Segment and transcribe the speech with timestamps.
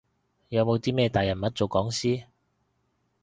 [0.49, 2.25] 有冇啲咩大人物做講師？